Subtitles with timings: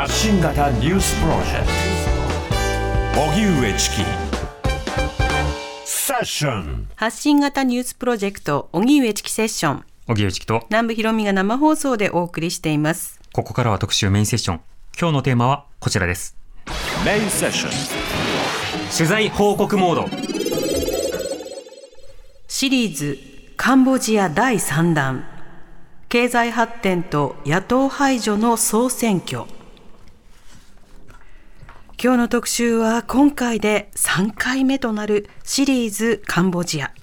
[0.00, 1.66] 発信型ニュースプロジェク
[3.12, 3.20] ト。
[3.20, 3.96] 荻上チキ
[5.84, 9.84] セッション発信型ニュースプロジェクト荻上チキセッション。
[10.06, 10.64] 荻上チキと。
[10.70, 13.20] 南部ひろみが生放送でお送りしています。
[13.34, 14.60] ここからは特集メインセッション。
[14.98, 16.34] 今日のテーマはこちらです。
[17.04, 17.70] メインセッション。
[18.96, 20.08] 取材報告モード。
[22.48, 23.18] シリーズ
[23.58, 25.26] カンボジア第3弾。
[26.08, 29.44] 経済発展と野党排除の総選挙
[32.02, 36.94] 今日の特集は今回で3回目となるシリーズカンボジア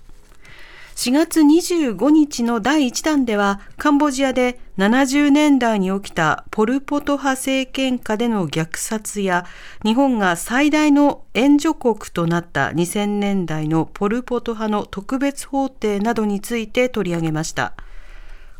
[0.95, 9.45] 4月25日の第1弾ではカンボジアで70年代に起きたポル・ポト派政権下での虐殺や
[9.85, 17.75] 日本が最大の援助国となった2000年代のポル・ポト派の特別法廷などについて取り上げました。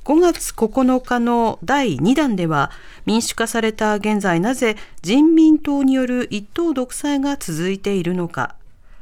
[0.08, 2.72] 5月9日の第2弾では
[3.05, 8.55] 民主化された現在なぜ人民党による一党独裁が続いているのか。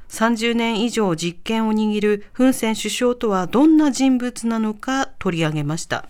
[0.09, 6.05] 30年以上実権を握るフン・セン首相とはどんな人物なのか取り上げました。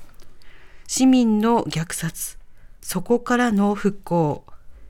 [0.87, 2.37] 市民の虐殺。
[2.79, 4.45] そこからの復興。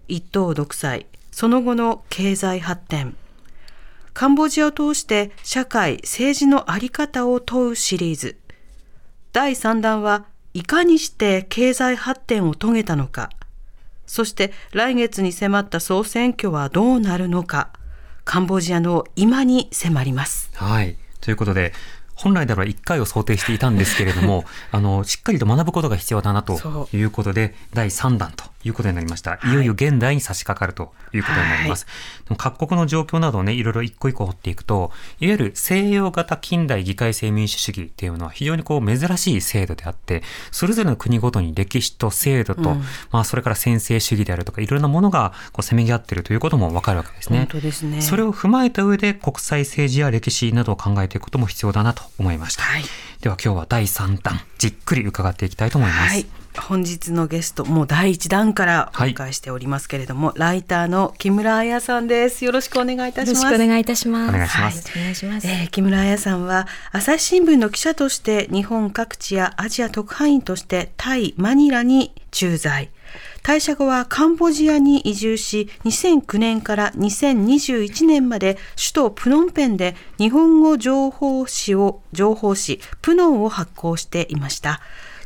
[0.08, 1.08] 一党独裁。
[1.32, 3.16] その後の経済発展。
[4.14, 8.38] カンボジアを通して社会政治の在り方を問うシリーズ。
[9.36, 13.30] 第3弾はいかにして経済発展を遂げたのか。
[14.06, 17.74] そして来月に迫った総選挙はどうなるのか。
[18.24, 20.52] カンボジアの今に迫ります。
[20.54, 20.96] はい。
[21.20, 21.74] ということで
[22.14, 31.92] 本来であれば1回を想定していたんですけれども あのしっかりと学ぶことが必要だなとそいうことで第3弾ということになりました、い、よいよ現代に差し掛かるということになります、で
[32.32, 47.48] も各国の状況などをねいろいろ一個一個掘っていくといわゆる西洋型近代議会制民主主義っていうのは非常にこう珍しい制度であってそれぞれの国ごとに歴史と制度と、うんまあ、それから専制主義であるとかいろんなものがこうせめぎ合っているということもわかるわけですね本。
[47.48, 48.02] 当ですね。
[48.02, 52.64] それを踏まえた上で国際政治や歴史などを考えていくことも必要だなと思いました。
[52.64, 52.84] はい。
[53.22, 56.14] では今日は第3弾、じっくり伺っていきたいと思います。
[56.14, 56.26] はい。
[56.62, 62.44] 本日のゲスト、もう第1弾からおはい迎えしておりますけれども、ライターの木村彩さんです。
[62.46, 63.44] よろしくお願いいたします。
[63.44, 64.30] よろしくお願いいたします。
[64.30, 65.48] お願いしますはよろしくお願いします。
[65.48, 72.90] えー木村彩さんは朝日新聞の記者として日本各地やアジア特派員としてタイ・マニラに駐在
[73.44, 84.82] 退社後はカンボジアに移住し2009年から2021年まで首都プノンペンで日本語情報誌を情報誌プノンを発行していました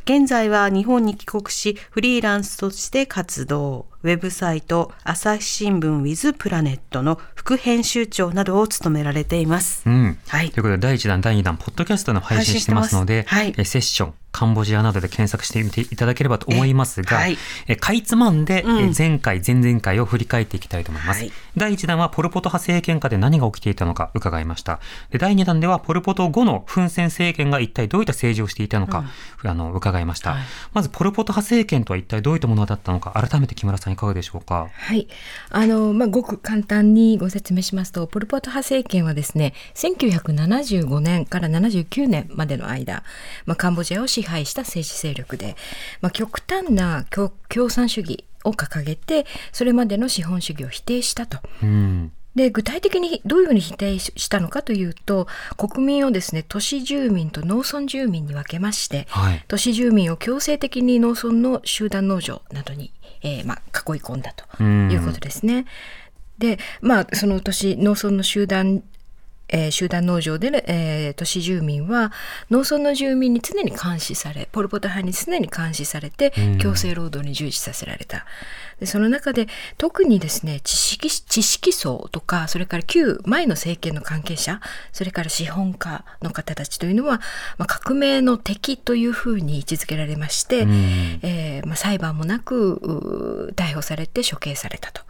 [0.09, 3.85] 現在は日本に帰国しフリーランスとして活動。
[4.01, 9.83] ウェブサイト朝日新聞ウィズプラネットの副編集長などを務められています。
[9.85, 10.17] うん。
[10.27, 10.49] はい。
[10.49, 13.53] ということで、第1弾、第2弾、ポッドキャストの配信してますので、はい。
[13.55, 21.19] えセッション、カンボジアなどで検索してみていただければと思いますが、えはいえかいつまんで、うんえ前回、前々回を振り返っていきたいと思います。
[21.21, 24.79] はい第1弾はポルポト派政権下で何が起きていたのか伺いました。
[25.11, 29.03] で第2弾ではポルポト後の奮戦政権が一体どういった政治をしていたのか、
[29.43, 30.31] あの伺いました。
[30.31, 30.39] はい
[30.73, 34.69] まずポルポト派政権とは一体どういったものだったのか、改めて木村さんいかがでしょうか？
[34.71, 35.07] はい。
[35.49, 43.03] あの、まあ、ごく簡単にご説明しますと、ポル・ポト派政権はですね、1975年から79年までの間、
[43.45, 45.55] まあ、カンボジアを支配した政治勢力で、
[46.01, 51.39] まあ、極端な共共産主義を掲げて、それまでの資本主義を否定したと。
[51.61, 52.11] うん。
[52.35, 55.27] で具体的にどういうふうに否定ししたのかというと
[55.57, 59.43] 国民をですね都市住民と農村住民に分けまして、はい。
[59.47, 62.93] 都市住民を強制的に農村の集団農場などに、
[63.23, 65.65] えーまあ、囲い込んだとうんいうことですね。
[66.37, 68.83] でまあその都市農村の集団
[69.49, 72.11] えー集団農場で、ねえー都市住民は
[72.49, 78.25] 農村の住民に常に監視されポル・ポト派に常に監視されてうん強制労働に従事させられた。
[78.79, 84.61] でその中で特にですね知識知識層とかそれから旧前の政権の関係者
[84.93, 87.19] それから資本家の方たちというのは、
[87.57, 90.71] まあ、革命の敵というふうに位置づけられまして、うん
[91.23, 95.01] えーまあ、裁判もなく逮捕されて処刑されたと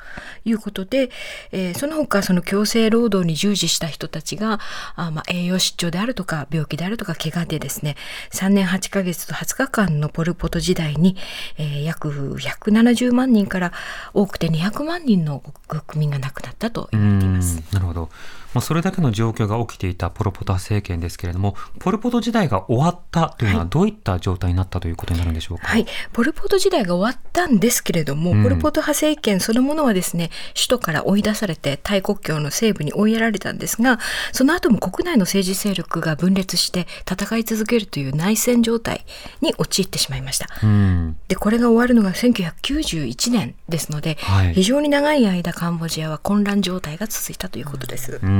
[0.45, 1.11] いうことで、
[1.51, 4.59] えーその他その強制労働に従事した人たちが
[4.95, 7.95] あ、まあ、栄養失調であるとか病気であるとか怪我でですね
[8.31, 11.17] 3年8ヶ月と20日間のポル・ポト時代に、
[11.57, 13.73] えー約170万人から
[14.13, 17.61] 多くて200万人の国民が亡くなったと言われています。
[17.73, 18.09] なるほど。
[18.53, 25.67] まあ、それだけの状況が起きていたポル・ポト政権ですけれども、ポル・ポト時代が終わったというのはどういった状態になったということになるんでしょうか？
[25.67, 33.99] はい、ポル・ポト時代が終わったんですけれども、うんポル・ポト派政権そのものはですね、首都から追い出されて、タイ国境の西部に追いやられたんですが、
[34.31, 39.05] その後も国内の政治勢力が分裂して戦い続けるという内戦状態
[39.41, 40.47] に陥ってしまいました。
[40.63, 48.19] うんでこれが終わるのが1991年ですので、はい非常に長い間カンボジアは混乱状態が続いたということです。
[48.21, 48.38] うん、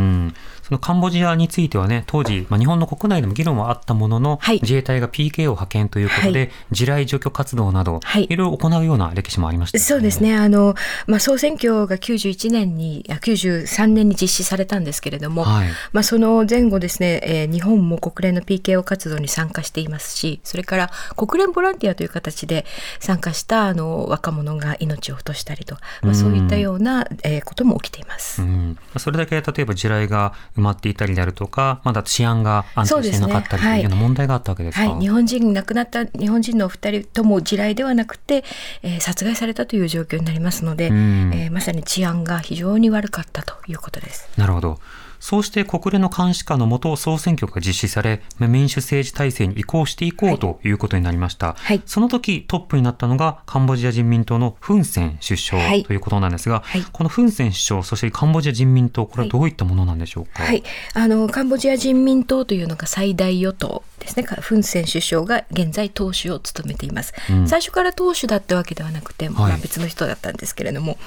[0.69, 4.59] そのカンボジアについてはね、当時、まあ、日本の国内でも議論はあったものの、はい。
[4.61, 6.51] 自衛隊が PK を派遣ということで、はい。
[6.71, 8.25] 地雷除去活動など、はい。
[8.29, 10.21] いろいろ行うような歴史もありましたよそうです。
[10.21, 10.35] ね。
[10.35, 10.75] あの、
[11.07, 15.69] まあ、総選挙が91年に、あ93年に実施されたんですけれども、はい。
[15.91, 22.65] まあ、その前後ですね、えー日本も国連の PKO 活動に参加していますし、それから国連ボランティアという形で
[22.99, 28.41] 参加したあの若者が命を落としたりと、まあ、そういったような、えーことも起きています。
[28.41, 34.89] うん、それだけ例えば地雷が埋まっていたりであるとか、まだ治安が安定してなかったりというような問題があったわけですか。
[34.89, 38.43] はい、日本人亡くなった日本人のお二人とも地雷ではなくて、
[38.83, 44.29] えー殺害されたという状況になりますので、うんえーまさに治安が非常に悪かったということです。
[44.37, 44.79] なるほど。
[45.19, 51.55] そうして国連の監視下のもと総選挙が実施され、まあ民主政治体制に移行していこうということになりました。
[51.57, 51.81] はい。
[51.85, 55.83] その時トップになったのがカンボジア人民党のフン・セン首相はい。
[55.83, 56.83] ということなんですが、はい。
[56.91, 60.43] このフン・セン首相、そしてカンボジア人民党、これはどういったものなんでしょうか？
[60.43, 60.63] はい、
[60.93, 64.23] あのカンボジア人民党というのが最大与党ですね。
[64.23, 67.13] フン・セン首相が現在党首を務めています。
[67.29, 67.47] うん。
[67.47, 69.61] 最初から党首だったわけではなくて、まあ、はい。
[69.61, 70.97] 別の人だったんですけれども、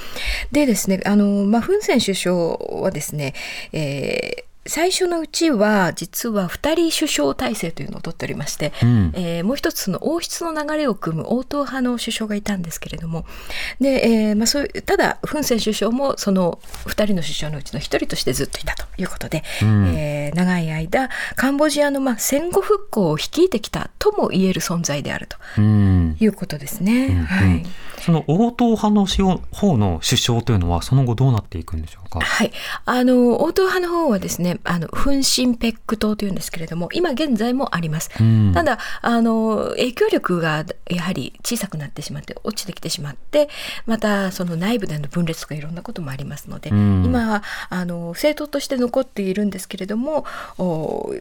[0.50, 3.34] でですね、あのまあフン・セン首相はですね、
[3.72, 4.01] えー
[4.64, 9.12] 最初のうちは実は2人首相体制というのを取っておりまして、うん。
[9.16, 13.24] えーもう一つの王室の流れを組む応答派の首相がいたんですけれども
[13.80, 13.88] で、
[14.28, 19.94] えーまあ、そういうただフン・セン首相もその2人の首相のうちの1人としてずっといたということで、うん。
[19.96, 26.16] えー長い間カンボジアのまあ戦後復興を率いてきたとも言える存在であるとうん。
[26.20, 27.06] いうことですね。
[27.06, 27.66] うんはい。
[28.00, 29.06] その応答派の
[29.50, 32.01] 方の首相というのは、その後どうなっていくんでしょう？
[32.12, 32.20] か？
[32.20, 32.52] はい、
[32.84, 38.10] あの応答派の方はですねあのフンシンペック党というんですけれども今現在もあります。
[38.20, 43.48] うんただあの影響力がやはり小さくなってしまって落ちてきてしまって
[43.86, 50.24] またその内部での分裂とかいろんなこともありますので、うん今はあの政党として残っているんですけれども
[50.58, 51.14] お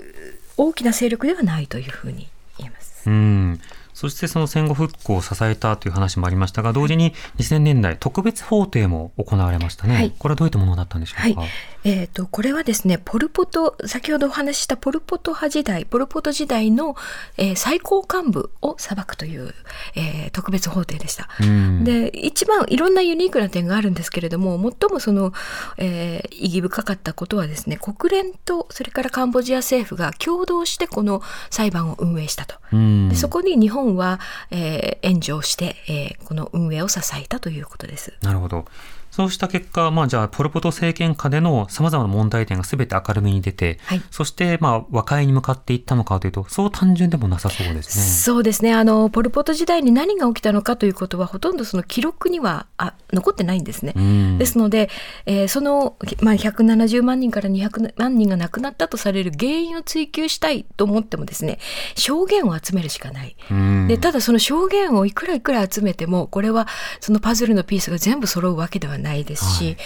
[0.58, 2.28] 大きな勢力ではないというふうに
[2.58, 3.10] 言えます。
[3.10, 3.60] うん
[4.02, 9.94] そしてその戦後復興を支えたという話もありましたが、同時に2000年代特別法廷も行われましたね。
[9.96, 11.42] はいこれはどういったものだったんでしょうか？
[11.42, 11.50] はい、
[11.84, 16.96] えー、とこれはですねポル・ポト先ほどお話ししたポル・ポト派時代ポル・ポト時代の、
[17.38, 19.54] えー最高幹部を裁くという、
[19.96, 21.30] えー特別法廷でした。
[21.40, 25.32] うんで一番いろんなユニークな点があるんですけれども最もその、
[25.78, 31.22] えー意義深かったことはですね国連とそれからカンボジア政府が共同してこの
[31.52, 32.56] 裁判を運営したと。
[32.74, 34.20] うんでそこに日本は、
[34.52, 38.14] えー援助をして、えーこの運営を支えたということです。
[38.22, 38.66] なるほど。
[39.12, 48.04] そうした結果、まあじゃあ、ポル・ポト政権下での様々な問題点が全て明るみに出て、はいそして、まあ、和解に向かっていったのかというと、そう単純でもなさそうですね。
[48.04, 53.94] そうですねあのポル・ポト時代に何が起きたのかということはほとんどその記録にはあ残ってないんですね。
[53.96, 54.90] うんですので、
[55.26, 61.60] えーその、まあ、170万人から200万人が亡くなったとされる原因を追求したいと思ってもですね
[61.96, 63.36] 証言を集めるしかない。
[63.50, 66.68] うんでただその証言をいくらいくら集めてもこれは
[67.00, 69.78] そのパズルのピースが全部揃うわけではないですし、はい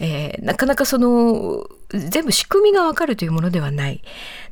[0.00, 4.02] えーなかなかその全部仕組みがわかるというものではない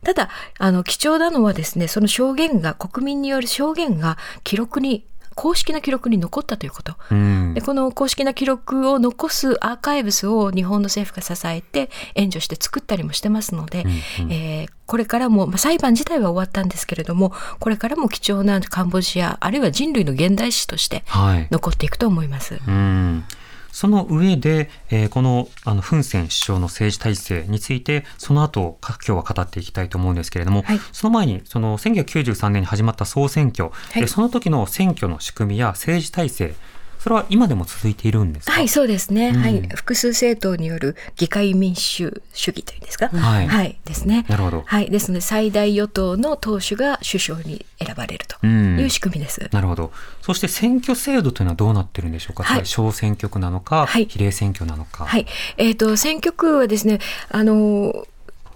[0.05, 0.29] ただ
[0.59, 5.05] あの貴重なのはですねその証言が国民による証言が記録に
[5.35, 6.95] 公式な記録に残ったということ。
[7.11, 13.83] うんでこの公式な記録を残すアーカイブスを日本の政府が支えて援助して作ったりもしてますので、
[14.19, 21.49] うんうんえーこれからも、まあ、裁判自体は終わったんですけれどもこれからも貴重なカンボジアあるいは人類の現代史としてはい。
[21.51, 22.61] 残っていくと思います。
[22.69, 23.25] うん
[23.73, 30.81] その上で、えーこのあのフン・セン首相の政治体制について、その後か今日は語っていきたいと思うんですけれども、はい。
[30.93, 34.01] その前に、その1993年に始まった総選挙、い。
[34.03, 36.55] でその時の選挙の仕組みや政治体制、
[37.03, 38.53] それは今でも続いているんですか？
[38.53, 39.31] はい、そうですね。
[39.31, 43.09] うんはい、複数政党による議会民主主義というんですか？
[43.09, 44.25] はいですね。
[44.29, 49.49] なるほどはい、ですので最大与党の党首が首相に選ばれるとうんいう仕組みです。
[49.53, 49.93] なるほど。
[50.21, 55.05] そして選挙制度というのはどうなってるんでしょうか、はい小選挙区なのか、はい比例選挙なのか。
[55.05, 58.07] はい、えっ、と選挙区はですね、あの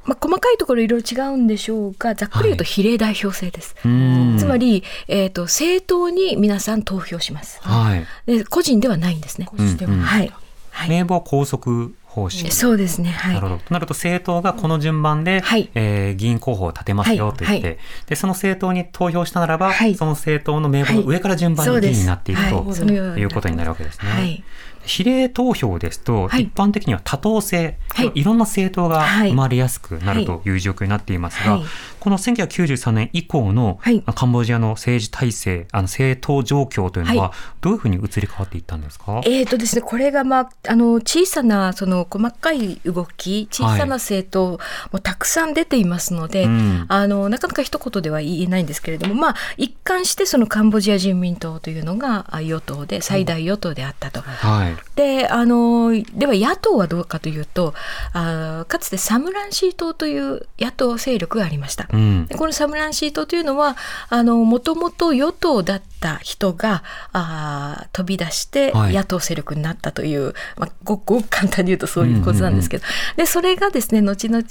[0.06, 3.76] まあ、細かいところいろいろ違うんでしょうが、ざっくり言うと比例代表制です。
[3.84, 7.60] うんつまり、えっ、と政党に皆さん投票します。
[7.62, 8.06] はい。
[8.26, 9.46] で個人ではないんですね。
[9.46, 10.32] 個人ではないはい。
[10.70, 10.88] はい。
[10.88, 12.50] 名簿は高速方針。
[12.50, 13.10] そうですね。
[13.10, 13.34] はい。
[13.34, 13.62] なるほど。
[13.62, 24.44] となると政党がこの順番で、はいえー議員候補を立てますよと言って、はいで、その政党に投票したならば、はいその政党の名簿の上から順番に議員になっていくと、いうことになるわけですね。
[24.86, 24.88] はい。
[24.88, 26.44] 比例投票ですと、はい。
[26.44, 28.12] 一般的には多党制、はい。
[28.14, 29.30] い、ろんな政党がはい。
[29.30, 31.64] 生まれやすくなるという状況になっていますが、はい
[32.06, 44.60] この1993年以降の、はいカンボジアの政治体制、あの政党状況というのは、はどういうふうに移り変わっていったんですか、えーとですね、これが、まあ、あの小さなその細かい動き小さな政党
[44.92, 54.20] もたくさん出ていますので、うんあのなかなか一言では言えないんですけれども、まあ、一貫してそのカンボジア人民党というのがあ与党で最大与党であったと。
[54.20, 54.76] はい。
[54.94, 57.74] であのでは野党はどうかというと
[58.12, 61.88] あかつてサムランシー党という野党勢力がありました。
[61.96, 62.34] うんで。
[62.34, 63.76] このサムランシー党というのは
[64.08, 72.84] あのもともと与党だった人があー飛び出してはい野党勢力になったという、まあ、ごごく簡単に言うとそういうことなんですけど、
[73.16, 74.44] でそれがですね後々、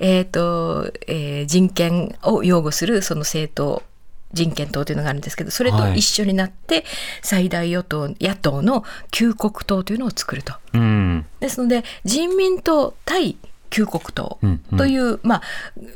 [0.00, 3.82] えーとえー人権を擁護するその政党
[4.32, 6.84] 人権党というのがあるんですけどそれと一緒になって
[7.22, 10.54] 最大与党野党の救国党というのを作ると。
[10.74, 11.26] うん。
[11.40, 13.36] ですので人民党対
[13.70, 14.78] 救国党うんうん。
[14.78, 15.42] という、まあ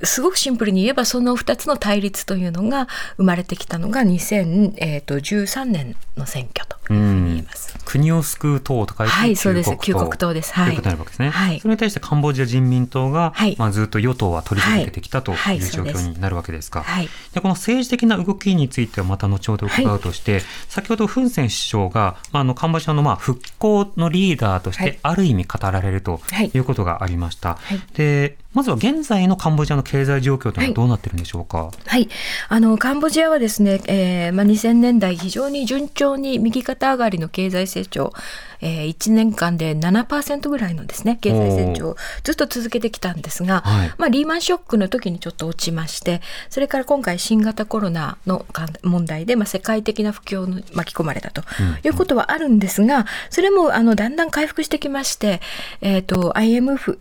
[0.04, 7.74] すごくシンプルに言えばその2つの対立というのが生まれてきたのが2013年の選挙というふうに言えます。
[7.84, 9.70] 国を救う党と書いてはいそうです。
[9.72, 10.52] 救救国党です。
[10.52, 10.66] はい。
[10.66, 11.30] ということになるわけですね。
[11.30, 11.60] はい。
[11.60, 13.56] それに対してカンボジア人民党が、はい。
[13.58, 15.58] まあ、ずっと与党は取り続けてきたとはい。
[15.58, 16.82] いう状況になるわけですか。
[16.82, 17.08] はい。
[17.32, 24.92] でこの政治的な動きについてはまた後ほど伺うとして、先ほどフン・セン首相が、まあ、あのカンボジアのまあ復興のリーダーとしはい。
[24.92, 26.50] てある意味語られるとはい。
[26.52, 27.58] いうことがありました。
[27.62, 27.82] はい。
[27.94, 31.70] でまずは現在のカンボジアの経済状況というのはどうなってるんでしょうか？
[31.86, 32.08] はい、
[32.48, 38.12] あのカンボジアはですね、えーまあ、2000年代非常に順調に右肩上がりの経済成長、
[38.60, 43.92] えー、1年間で7%ぐらいのですね経済成長をずっと続けてきたんですが、はい。
[43.98, 51.42] まあ、リーマンショックの時にちょっと落ちましてそれから今回新型コロナのか問題で、まあ、世界的な不況に巻き込まれたと
[51.84, 55.40] いうことはあるんですがそれもあのだんだん回復してきまして、
[55.80, 56.98] えー、と IMF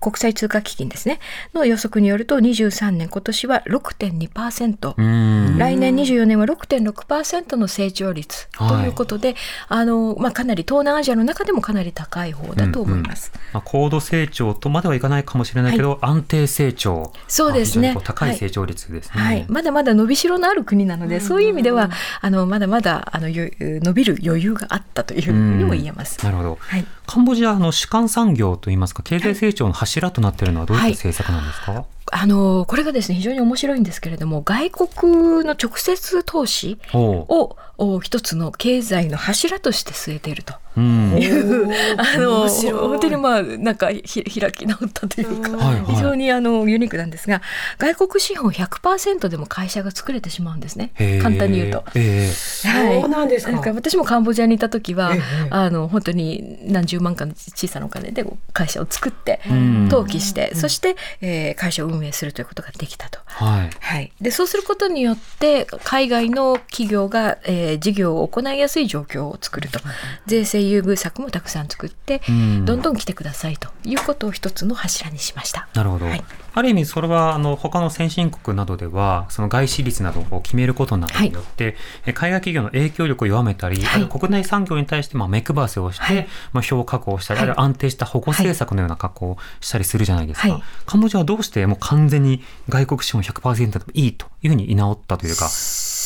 [0.00, 1.18] 国際通貨基金ですね。
[1.54, 5.58] の予測によると23年今年は6.2%、うん。
[5.58, 8.48] 来年24年は6.6%の成長率。
[8.52, 8.68] はい。
[8.68, 9.34] ということで、
[9.68, 13.32] あのまあ、かなり東南アジアの中でもかなり高い方だと思います。
[13.52, 17.12] まあ、高度成長とまではいかないかもしれないけど、安定成長。
[17.26, 17.96] そうですね。
[18.04, 19.20] 高い成長率ですね。
[19.20, 21.90] はい、まだまだ伸びしろのある国なので、そういう意味では
[22.20, 26.24] あのまだまだあのよ伸びる余裕があったというふうにも言えます。
[26.24, 26.58] なるほど。
[26.60, 26.86] はい。
[27.06, 31.84] カンボジアの主幹産業といいますか経済成長の柱となっているのはどういった政策なんですか？
[32.10, 35.12] あのこれがですね非常に面白いんですけれども外国
[35.44, 40.54] の直接投資をお一つの経済の柱として据えていると。
[40.78, 41.18] うん。
[41.18, 41.28] い。
[41.28, 45.84] うあの本当にまあなんかひ開き直ったというか、はいはい。
[45.86, 47.42] 非常にあのユニークなんですが
[47.78, 50.92] 外国資本100%でも会社が作れてしまうんですね。
[51.22, 51.84] 簡単に言うと。
[51.94, 52.30] え
[52.64, 53.00] はい。
[53.00, 53.52] そうなんですか。
[53.52, 59.88] なんか私もカンボジアにいた時は、ええあの本当に何十万かの小さなお金で会社を作ってん。
[59.88, 63.18] 登記して、そして、えー会社を運営するということができたと。
[63.40, 63.70] えはい。
[63.80, 69.80] はい、でそうすることによって海外の企業が、えー事業を行いやすい状況を作ると。
[70.26, 75.68] 税制優遇策もたくさん作って、うんどんどん来てくださいということを一つの柱にしました。
[75.74, 76.06] なるほど。
[76.06, 90.48] はいある意味それはあの他の先進国などではその外資率などを決めることなどによって、え海外企業の影響力を弱めたり、はい国内産業に対してまあ目配せをして、はいまあ票を確保したり、はいあるいは安定した保護政策のような確保をしたりするじゃないですか。
[90.48, 95.48] はいカンボジアはどうしてもう完全に外国資本100%でもいいというふうに居直ったというか。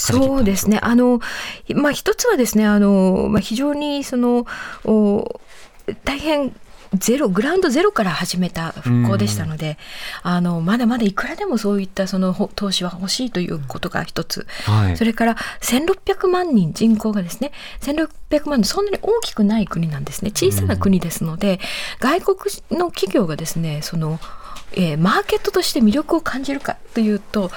[0.03, 0.79] そうですね。
[0.83, 1.21] あの、
[1.75, 4.47] まあ、一つはですね、あの、まあ、非常にその、
[4.85, 5.41] お
[6.05, 6.55] 大変
[6.95, 9.79] ゼロ、グラウンドゼロから始めた復興でしたので、
[10.23, 14.47] あの、まだまだいくらでもそういったそのほ投資は欲しいということが一つ。
[14.65, 21.61] はいそれから1600万人人口がですね1600万人そんなに大きくない国なんですね小さな国ですので、
[22.01, 22.39] 外国
[22.71, 24.21] の企業がですねその、
[24.75, 27.51] えーマーケットとして魅力を感じるかというと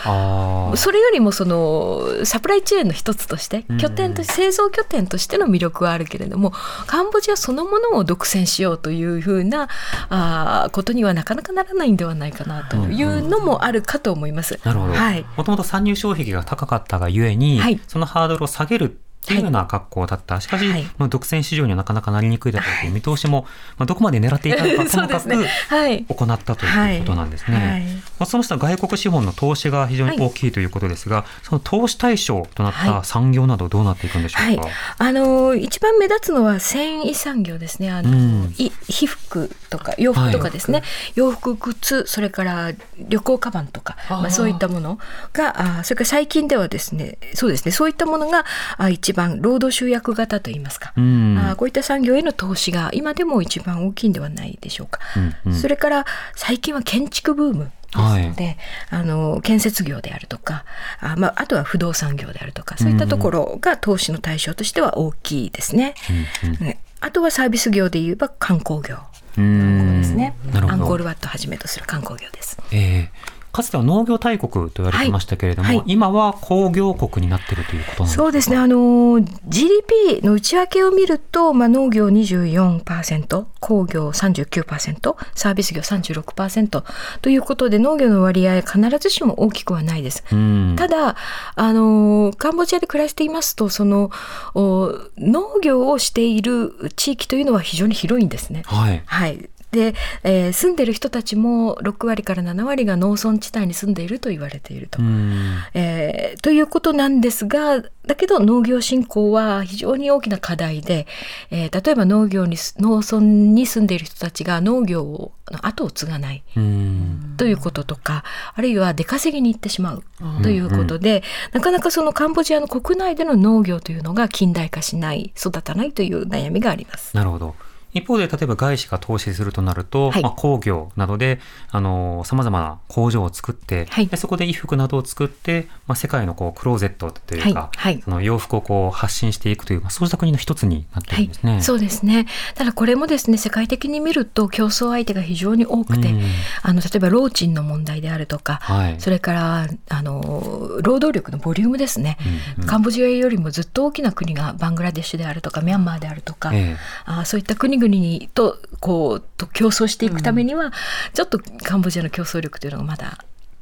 [0.76, 3.78] それよりもそのサプライチェーンの一つとしてうん。
[3.78, 6.52] 拠点と製造拠点としての魅力はあるけれども
[6.88, 9.68] カンボジアそのものを独占しようというふうな
[10.10, 14.60] あーことにはなかなかならないんではないかなというのもあるかと思います。
[14.64, 14.94] なるほど。
[14.94, 15.26] はい。
[15.38, 17.80] もともと参入障壁が高かったがゆえに、はい。
[17.88, 20.40] そのハードルを下げるというような格好だった。
[20.42, 23.46] しかし、はいまあ、独占市場にはなかなかなりにくいだろうという見通しも、
[23.78, 26.06] まあ、どこまで狙っていたのか ともかく、はい。
[26.06, 28.02] 行ったということなんですね。
[28.16, 34.56] はいまあ、その下、外国資本の投資が非常に大きいということですが、その投資対象となった産業などどうなっていくんでしょはい。
[34.56, 37.92] うか。、あの一番目立つのは繊維産業ですね。
[37.92, 38.56] あの、うん。
[38.58, 40.84] い被服とか洋服とかですね、
[41.16, 44.98] 洋服靴それから旅行カバンとか、まあそういったもの
[45.34, 48.46] が、あーそれから最近ではですね、そうですね、そういったものが
[48.78, 50.94] あ一番労働集約型といいますか。
[50.96, 51.38] うん。
[51.38, 55.00] あーこういった産業への投資が今でも一番大きいんではないでしょうか。
[55.18, 55.60] うんうん。
[55.60, 56.06] それから
[56.36, 58.58] 最近は建築ブームですので、
[58.90, 60.66] あの建設業であるとか
[61.00, 65.96] あ,、まあ、あとは不動産業であるとかそういったところが投資の対象としては大きいですね。
[66.44, 68.98] うんうんねあとはサービス業で言えば観光業
[69.38, 70.34] うんですね。
[70.56, 72.58] アンコールワットをはじめとする観光業です。
[72.72, 78.24] えーかつては農業大国と言われてましたけれども、はいはい今は工業国になっているということなんですか？
[78.24, 78.58] そうですね。
[78.58, 86.84] あの GDP の内訳を見ると、まあ、農業24%、工業39%、サービス業36%
[87.22, 90.24] ということで農業の割合必ずしも大きくはないです。
[90.32, 91.16] うんただ
[91.56, 94.12] あのカンボジアで暮らしていますとその
[94.54, 98.64] お農業をしている地域というのは非常に広いんですね。
[98.66, 99.02] はい。
[99.06, 105.02] はいで、えー住んでる人たちも6割から7割が農村地帯に住んでいると言われていると。
[105.02, 111.06] うんえーということなんですがだけど農業振興は非常に大きな課題で、
[111.52, 118.24] えー例えば農業にす農村に住んでいる人たちが農業をの後を継がないうんということとか
[118.56, 120.04] あるいは出稼ぎに行ってしまう
[120.42, 127.16] ということで、なかなかそのカンボジアの国内での農業というのが近代化しない育たないという悩みがあります。
[127.16, 127.56] なるほど。
[127.96, 130.22] 一方で、例えば外資が投資するとなると、はい。
[130.22, 131.40] まあ、工業などで、
[131.72, 134.08] あの、様々な工場を作って、はい。
[134.08, 137.94] でそこで衣服などを作って、まあ、世界のこう、クローゼットというか、はい。
[137.94, 138.02] はい。
[138.04, 142.28] その洋服をこう、発信していくという、まあ、そうした国の一つになってはいるんですね。、そうですね。
[142.56, 146.22] ただこれもですね、世界的に見ると競争相手が非常に多くて、うん。
[146.64, 148.96] あの例えば労賃の問題であるとか、はい。
[149.00, 152.18] それからあの労働力のボリュームですね、
[152.58, 152.68] うんうん。
[152.68, 156.78] カンボジアよりもずっと大きな国がバングラデシュであるとかミャンマーであるとか、ええ。
[157.06, 160.72] あそういった国々にとこうと競争していくためには、
[161.14, 163.18] ちょっとカンボジアの競争力というのがまだ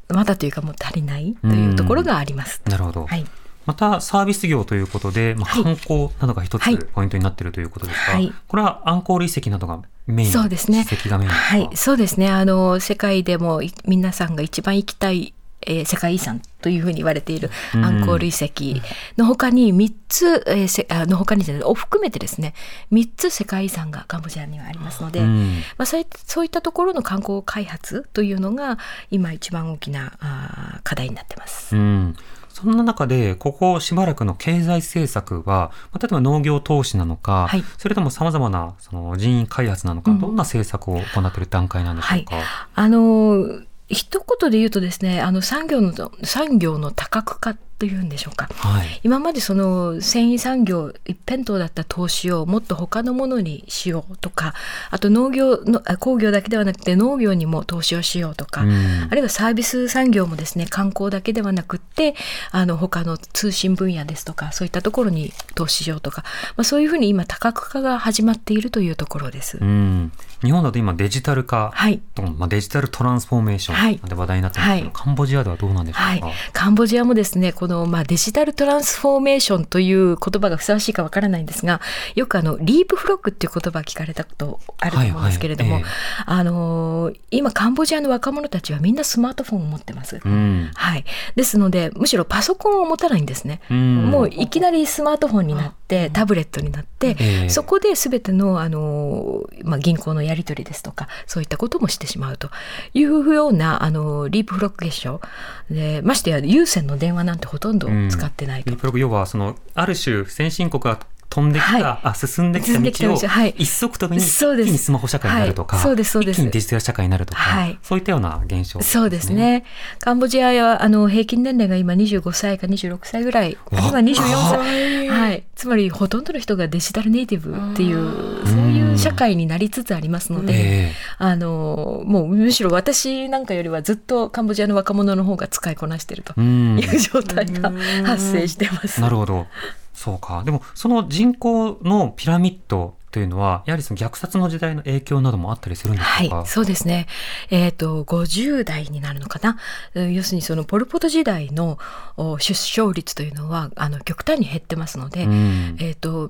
[0.10, 2.62] まだというかもう足りないというところがあります。
[2.66, 3.06] なるほど。
[3.08, 3.26] はい、
[3.66, 5.64] またサービス業ということで、まあ、はい。
[5.64, 6.78] 観光などが一はい。
[6.78, 8.34] つポイントになっているということですが、はい。
[8.48, 10.84] これはアンコール遺跡などがメインそうですね。
[10.84, 11.46] 史跡がメインですか？
[11.46, 12.30] はい、そうですね。
[12.30, 15.34] あの世界でもい皆さんが一番行きたい、
[15.68, 17.86] えー世界遺産というふうに言われているうん。
[17.86, 18.86] アンコール遺跡
[19.18, 22.54] の他に3つ、えーせあの他にを含めてですね
[22.92, 25.62] 3つ世界遺産がカンボジアにはありますので、うん。
[25.78, 28.78] まあ、そういそういったところの観光開発というのが
[29.12, 31.76] 今一番大きなあー課題になってます。
[31.76, 32.16] うん。
[32.50, 37.64] そんな中で、ここしばらくの経済政策は、まあ例えば農業投資なのか、はい。
[37.80, 40.20] それとも様々なその人員開発なのか、うん。
[40.20, 42.36] どんな政策を行っている段階なんでしょうか？
[42.76, 45.94] あの一言で言うとですねあの産業の
[46.24, 49.02] 産業の多角化というんでしょうかはい。
[49.04, 54.54] 今までその繊維産業一辺倒だった投資をもっと他のものにしようとか
[54.90, 62.16] あと農業のあ工業だけではなくて農業にも投資をしようとか、うんあるいはサービス産業もですね観光だけではなくって
[62.52, 66.24] あの他の通信分野ですとかそういったところに投資しようとか、
[66.56, 69.58] まあ、そういうふうに今多角化が始まっているというところです。
[69.60, 70.12] うん
[70.44, 72.02] 日本だと今デジタル化はい。
[72.14, 73.98] と、まあ、デジタルトランスフォーメーシはい。
[73.98, 74.94] ョンで話題になってますけど、はい。
[74.94, 76.26] カンボジアではどうなんでしょうか？
[76.28, 81.82] はい、カンボジアもですねこの、まあ、デジタルトランスフォーメーションという言葉がふさわしいかわからないんですが
[82.16, 85.92] よくあのリープフロックっていう言葉聞かれたことあると思うんですけれども、はいはい
[86.26, 90.20] あのー今カンボジアの若者たちはみんなスマートフォンを持ってます。
[90.24, 90.72] うん。
[90.74, 93.60] はい、ですのでむしろパソコンを持たないんですね。
[93.70, 94.06] うん。
[94.10, 97.50] もういきなりスマートフォンになってタブレットになって、ええ。
[97.50, 102.50] そこで全てのあの、まあ、銀行のやりやり取りですとかそういったこともしてしまうと
[102.94, 105.22] いうようなあのリープフロック現象
[105.70, 108.72] でましてや有線の電話なんてほとんど使ってないと。
[108.72, 111.00] リープログ要はそのある種先進国が
[111.34, 112.00] 飛んできた、はい。
[112.04, 113.56] あ進んできた進んできた道を道はい。
[113.58, 114.68] 一足飛びに一そうです。
[114.68, 115.84] 気にスマホ社会になるとか、はい。
[115.84, 116.42] そうですそうです。
[116.42, 117.80] 一気にデジタル社会になるとか、はい。
[117.82, 119.34] そういったような現象、そうです。
[119.34, 119.66] ね。
[119.98, 125.08] カンボジアはあの平均年齢が今25歳か26歳ぐらい、あるいは24歳。
[125.08, 125.44] はい。
[125.56, 137.72] つまりほとんどの人がデジタルネイティブっていうそういう社会になりつつありますので、えあのもうむしろ私なんかよりはずっとカンボジアの若者の方が使いこなしているという状態が
[138.06, 139.02] 発生してます。
[139.02, 139.48] なるほど。
[139.94, 140.44] そうか。
[140.44, 146.36] でも、その人口のピラミッドというのは、やはりその虐殺の時代の影響などもあったりするんでしょうか？
[146.38, 147.08] はい、そうですね。
[147.52, 149.58] えっ、と、50代になるのかな？
[149.94, 151.78] うん要するにそのポル・ポト時代の
[152.18, 156.30] お出生率というのは、あの、極端に減ってますので、うんえっ、と、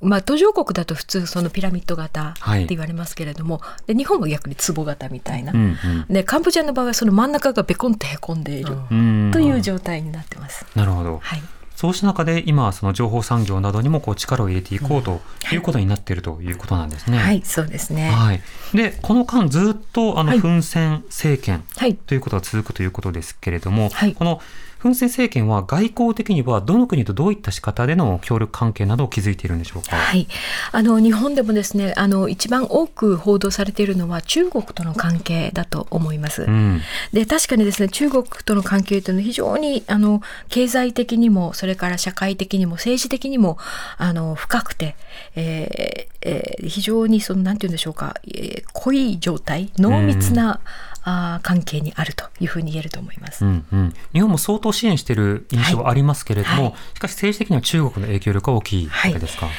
[0.00, 10.66] まあ、途上国だと普通そのピラミッド型ってはい言われますけれども、で日本も逆に壺型みたいな、うんうんでカンボジアの場合はその真ん中がベコンってへこんでいるうんという状態になってます。
[10.74, 11.20] なるほど。
[11.22, 11.42] はい、
[11.82, 15.20] そうした中で今、その情報産業などにもこう力を入れていこうと
[15.52, 17.18] いうことになっているということなんですね。
[17.18, 18.08] はい、そうですね。
[18.08, 18.40] はい。
[18.72, 24.40] で、この間ずっとあの、はいフン・セン政権はい、ということが続くということですけれども、はいこの
[24.82, 29.94] フン・セン政権は外交的にはどの国とどういった仕方での協力関係などを築いているんでしょうか？
[29.94, 30.26] はい、
[30.72, 36.42] あの日本でもですねあの一番多く報道されているのは中国との関係だと思います。
[36.42, 36.80] うん。
[37.12, 43.58] で確かにですね中国との関係というのは非常にあの経済的にもそれから社会的にも政治的にも
[43.98, 44.96] あの深くて、
[45.36, 50.60] えーえー非常にそのなんて言うんでしょうか、えー濃い状態濃密な、
[51.04, 53.44] あー関係にあるというふうに言えると思います。
[53.44, 59.46] うんうん、日本も相当支援している印象はありますけれども、はいしかし政治的には中国の影響力が大きいわけですか？
[59.46, 59.54] はい、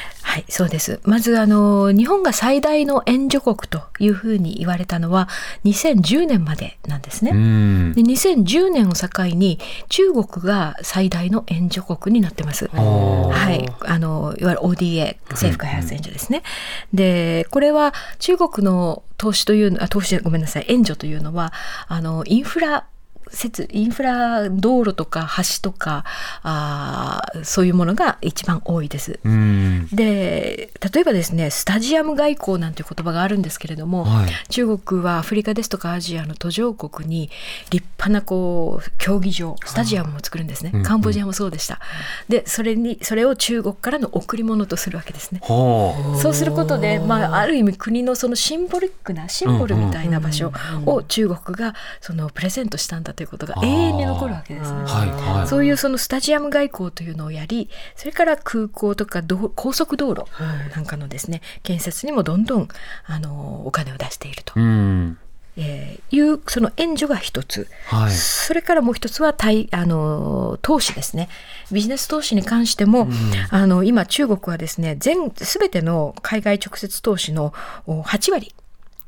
[0.48, 1.00] そうです。
[1.04, 5.28] まず、あの、日本が最大の援助国というふうに言われたのは、
[5.64, 7.32] 2010年までなんですね。
[7.32, 9.58] うんで2010年を境に
[9.88, 12.68] 中国が最大の援助国になってます。
[12.68, 16.42] はい、あのいわゆる ODA 政府開発援助ですね。
[16.92, 21.52] でこれは中国の投資というのあ投資ごめんなさい援助というのは
[21.88, 22.84] あのインフラ
[23.30, 26.04] 設インフラ道路とか橋とか
[26.42, 29.18] あーそういうものが一番多いです。
[29.24, 29.88] うん。
[29.92, 34.30] で例えばですねスタジアム外交なんていう言葉があるんですけれども、はい。
[34.48, 37.30] 中国はアフリカですとかアジアの途上国に
[37.70, 40.84] 立派なこう競技場スタジアムを作るんですね、うんうん。
[40.84, 41.80] カンボジアもそうでした、
[42.28, 45.40] でそれにそれを中国からの贈り物とするわけですね。
[45.44, 50.52] そうすることで、まあ、ある意味国のそのシンボリックなシンボルみたいな場所
[50.86, 54.78] を中国がそのプレゼントしたんだということが永遠に残るわけですね。
[54.84, 55.48] はいはい。
[55.48, 60.24] そういうそのスタジアム外交というのをやり、それから空港とか道高速道路
[60.74, 62.68] なんかのですね、建設にもどんどん
[63.06, 65.18] あのお金を出していると、うん。
[65.56, 68.12] えーいうその援助が一つ、はい。
[68.12, 71.28] それからもう一つは対あの投資ですね。
[71.72, 73.08] ビジネス投資に関しても、
[73.50, 77.52] あの今中国はですね、全すべての海外直接投資の
[77.86, 78.54] お8割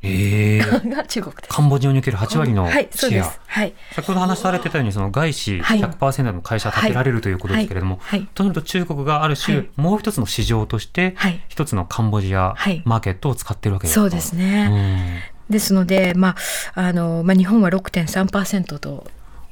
[0.07, 1.49] ええ が中国です。
[1.49, 3.33] カンボジアにおける8割のシェア。
[3.45, 3.73] はい。
[3.93, 5.79] 先ほど話されてたようにその外資はい。
[5.81, 8.19] 100%の会社を建てられるということですけれども、はい。
[8.19, 8.29] はい。
[8.33, 9.69] となると中国がある種、はい。
[9.75, 11.39] もう一つの市場として、はい。
[11.47, 12.81] 一つのカンボジアはい。
[12.85, 15.31] マーケットを使ってるわけですか、そうですね。
[15.49, 16.35] ですので、ま
[16.75, 19.07] ああのまあ、日本は6.3%と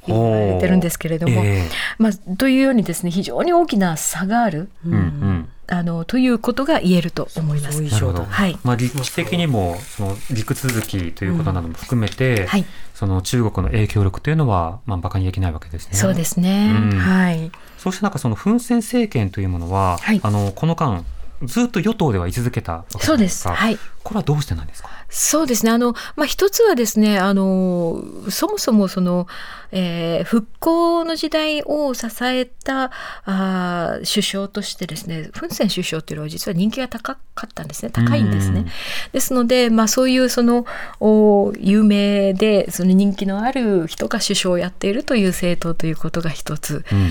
[0.06, 1.68] 言われてるんですけれども、ええ。
[1.98, 7.82] まあ、というようにですね非常に大きな差がある、うんうんあのということが言えると思います。
[7.82, 8.58] なるほど、はい。
[8.62, 12.64] まあ、立地的にもその陸続きということなども含めて、はい。
[12.94, 15.94] その中国の影響力というのは、まあ、馬鹿にできないわけですね。
[15.94, 16.98] そうですね、うん。
[16.98, 17.50] はい。
[17.78, 20.20] そうした中そのフン・セン政権というものは、はい。
[20.22, 21.04] あのこの間
[21.42, 23.44] ずっと与党では居続けたわけそうです。
[23.44, 24.88] かはいこれはどうしてなんですか？
[25.08, 25.72] そうですね。
[25.72, 29.26] あの、まあ、一つはですね、あの、そもそもその、
[29.72, 32.90] えー復興の時代を支えた
[33.24, 37.90] あー首相としてですね、フン・セン首相っていうのは実は人気が高かったんですね。
[37.90, 38.66] 高いんですねうん。
[39.12, 40.66] ですので、まあ、そういうその、
[41.00, 46.84] お有名で、その人気のある人が首相をやっているという政党ということが一つ。
[46.92, 47.10] うんうん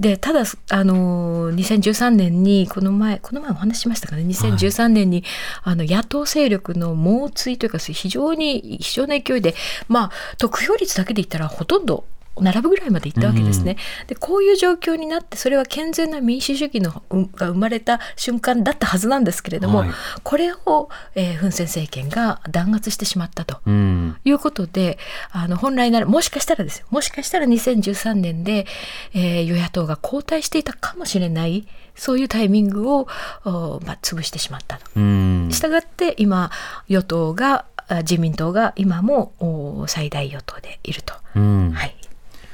[0.00, 5.24] でただあの2013年にこの前この前お話ししましたかね？2013年に、
[5.62, 9.54] あの野党勢力の猛追というか非常に非常な勢いで
[9.88, 12.04] まあ得票率だけで言ったらほとんど
[12.38, 13.76] 並ぶぐらいまでいったわけですね。
[14.08, 19.90] でこういう状況になってそれは健全な民主主義のうんが生まれた瞬間だったはずなんですけれども、はい
[20.22, 23.60] これを、えーフン・セン政権が弾圧してしまったと。
[23.66, 24.98] うんいうことで、
[25.30, 28.66] あの本来なら、もしかしたらですよ、もしかしたら2013年で、
[29.14, 33.08] えー与野党が交代していたかもしれない、そういうタイミングを、
[33.44, 34.84] おまあ、潰してしまったと。
[34.96, 36.50] うんしたがって、今、
[36.88, 41.14] 与党が、あ自民党が今もお最大与党でいると。
[41.34, 41.94] うんはい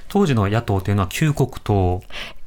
[0.08, 2.02] 当時の野党というのは旧国党、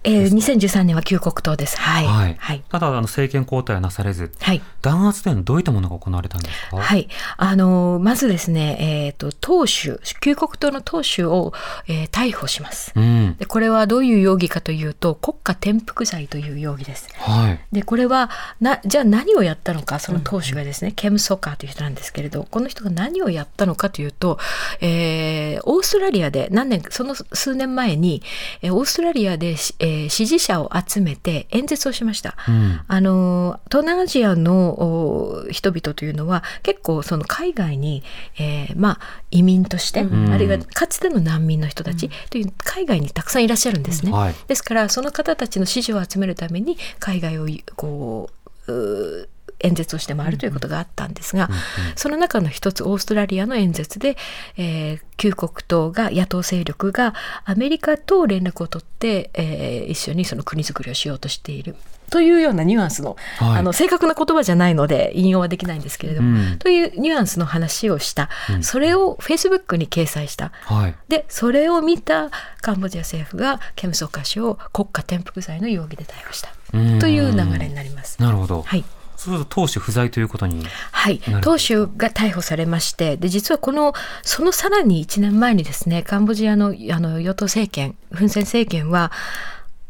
[0.06, 1.80] えー、2013年は旧国党です。
[1.80, 2.06] はい。
[2.06, 2.64] はいはい。
[2.70, 7.08] ただあの政権交代はなされずはい弾圧というのはどういったものが行われたんですか、はい。
[7.38, 11.54] あの、まずですね、えっ、と、党首、旧国党の党首を、
[11.88, 12.94] えー逮捕します。
[12.96, 17.10] うんでこれはどういう容疑かというと国家転覆罪という容疑です。
[17.18, 18.30] はいでこれは
[18.62, 24.40] なじゃあ何をやったのかその党首がですね、ケム・ソカーという人なんですけれどこの人が何をやったのかというと、
[24.82, 28.22] えーオーストラリアで何年その数年前に、
[28.62, 32.36] えーオーストラリアで、しえー支持者を集めて演説をしました。
[32.48, 38.04] うんあの東南アジアのお人々というのは結構その海外に、
[38.38, 39.00] えーまあ、
[39.32, 44.12] 移民として、んあるいはかつての難民の人たちという海外にたくさんいらっしゃるんですね。
[44.12, 48.30] はいですからその方たちの支持を集めるために海外をこ
[48.68, 49.35] ううー
[49.66, 51.50] 演説をして回るということがあったんですが、
[51.96, 54.18] その中の一つオーストラリアの演説で、
[54.58, 57.14] えー旧国党が野党勢力が
[57.46, 61.78] アメリカと連絡を取って、えー一緒にその国づくりをしようとしている
[62.10, 63.60] というようなニュアンスの,、はい。
[63.60, 66.60] あの正確な言葉じゃないので引用はできないんですけれども、うん。
[66.60, 68.30] というニュアンスの話をした、
[68.62, 70.52] それをフェイスブックに掲載した。
[70.66, 70.96] はい。
[71.08, 76.50] でそれを見たカンボジア政府がケムソカ氏を国家転覆罪の容疑で逮捕した。
[76.74, 77.00] うん。
[77.00, 78.22] という流れになります。
[78.22, 78.84] なるほど、はい
[79.26, 81.20] そうす党首不在ということにはい。
[81.42, 89.12] 党首が逮捕されましてで実はこのそのさらに1年前にですねカンボジアのあの与党政権フン・セン政権は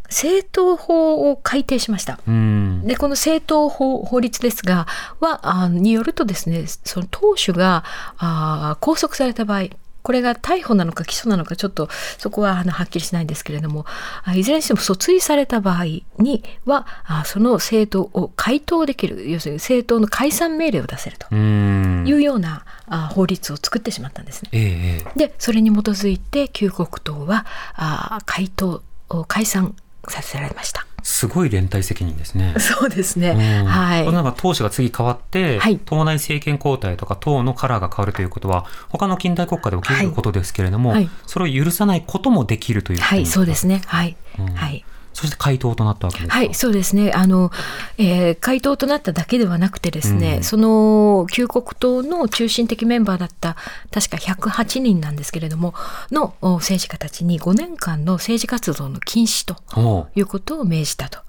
[0.06, 2.19] 政党法を改定しました。
[2.28, 2.84] うん。
[2.86, 4.88] でこの政党法法律ですが
[5.19, 7.84] はあによるとですねその党首が
[8.17, 9.69] あ拘束された場合
[10.05, 11.89] これが逮捕なのか起訴なのかちょっと
[12.19, 13.87] そこはあのはっきりしないんですけれども
[14.23, 15.85] あいずれにしても訴追された場合
[16.19, 25.03] にはあその政党を回答できる要するに政党の解散命令を出せるとうんいうようなあ法律を作ってしまったんですね。
[25.15, 29.75] でそれに基づいて旧国党はあ回答を解散
[30.07, 30.85] させられました。
[31.05, 32.55] すごい連帯責任ですね。
[32.59, 33.29] そうですね。
[33.29, 34.15] うんはいこれ。
[34.15, 43.81] なんか党首が次変わって、はい党内政権交代とか党のカラーが変わるということは他の近代国家で起きることですけれども、はいそれを許さないこともできるということはい、そうでですね。
[43.85, 44.17] はい。
[44.39, 44.85] うんはい。
[45.15, 46.36] そして回答となったわけですか？
[46.38, 47.12] はい、そうですね。
[47.13, 47.51] あの、
[47.97, 50.43] えー回答となっただけではなくてですね、うん。
[50.43, 53.56] その旧国党の中心的メンバーだった
[53.91, 55.73] 確か108人なんですけれども
[56.12, 61.19] のお政治家たちに5年間の政治活動の禁止ということを命じたと。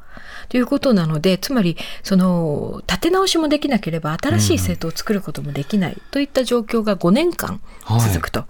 [0.49, 7.61] ということなのでつまりその立て直しもできなければ新しい政党を作ることもできないといった状況が5年間
[8.01, 8.41] 続くと。
[8.41, 8.43] い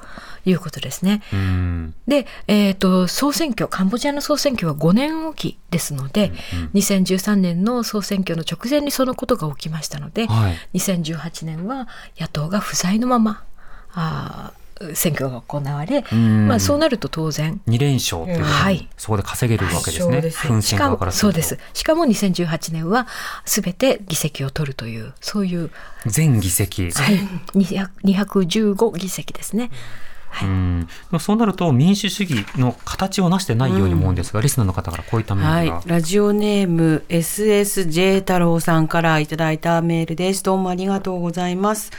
[0.53, 1.23] うことですね。
[1.33, 1.95] うん。
[2.07, 6.33] で、えー、と総選挙カンボジアの総選挙は5年おきですので、
[6.75, 10.79] 2013年の総選挙の直前にそのことが起きましたので、はい。
[10.79, 13.45] 2018年は野党が不在のまま
[13.93, 16.49] あー選挙が行われ、うん。
[16.49, 18.89] まあ、そうなると当然二連勝っていうはい。
[18.97, 20.63] そこで稼げるわけですね。
[20.63, 21.59] しかもそうです。
[21.73, 23.07] しかも2018年は
[23.47, 25.71] 全て議席を取るというそういう、
[26.05, 26.91] 全議席。
[26.91, 27.19] はい、
[27.55, 29.71] 200 215議席ですね。
[30.45, 30.87] うん。
[30.87, 40.43] でもそうなると民主主義の形をなしてないように思うんですが、リスナーの方からこういったメールが、はい、ラジオネーム SSJ 太郎さんからいただいたメールです。
[40.43, 41.91] どうもありがとうございます。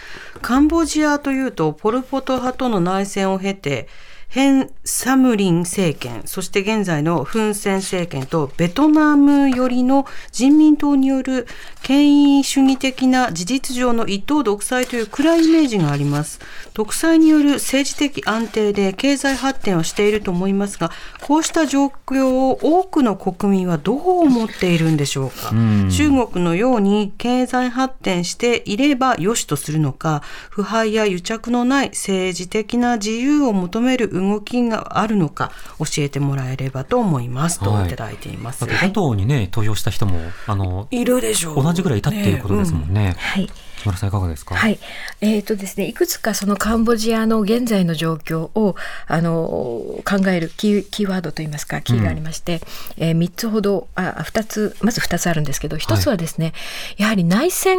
[0.41, 3.88] カンボジアというと、ポル・ポト派との内戦を経て、
[4.27, 11.47] ヘン・サムリン政権、そして現在のフン・セン政権とベトナム寄りの人民党による
[11.81, 16.39] 権威主義的な事実上の一党独裁という暗いイメージがあります。
[16.73, 25.51] 独裁による政治的安定で経済発展をしていると思いますが、こうした状況を多くの国民はどう思っているんでしょうか。
[25.51, 38.62] うん中国のように経済発展していれば良しとするのか、腐敗や癒着のない政治的な自由を求める動きがあるのか教えてもらえればと思いますとはいいただいています。
[38.62, 41.63] だって野党にね投票した人もあのいるでしょう。
[41.63, 43.15] 同じぐらいいたっていうことですもんね。
[43.17, 44.56] はい木村さんいかがですか？
[44.56, 44.80] はい。
[45.21, 48.75] えっ、とですね、いくつかそのカンボジアの現在の状況を、
[49.06, 52.60] あの、考えるキーキーワードといいますか、キーがありまして、
[52.97, 56.53] えー3つほど、あ、2つ、まず2つあるんですけど、1つはですね、
[56.97, 57.77] やはり内戦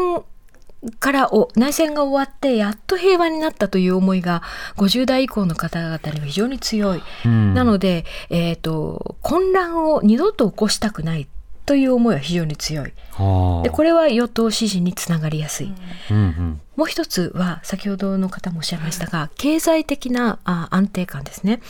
[1.00, 4.42] からお内戦が終わってやっと平和になったという思いが
[4.76, 7.02] 50代以降の方々には非常に強い。
[7.24, 11.26] うんなので、えー、と混乱を二度と起こしたくない
[11.66, 12.92] という思いは非常に強い。
[13.12, 15.72] はあでこれは与党支持につながりやすい。
[16.10, 21.60] うんうんもう一つは先ほどの方もおっしゃいましたが経済的なあ安定感ですね。